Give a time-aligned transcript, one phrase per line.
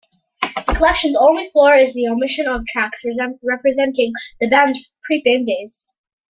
[0.41, 3.05] The collection's only flaw is the omission of tracks
[3.43, 5.85] representing the band's pre-fame days.